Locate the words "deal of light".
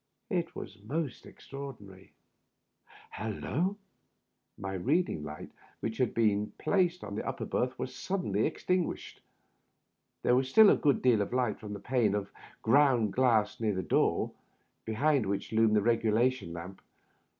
11.03-11.59